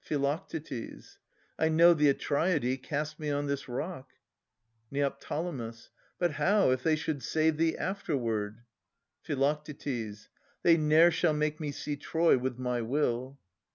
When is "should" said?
6.96-7.22